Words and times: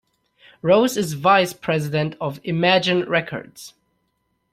Rose 0.63 0.97
is 0.97 1.13
vice 1.13 1.53
president 1.53 2.15
of 2.19 2.41
Imagen 2.41 3.07
Records. 3.07 3.75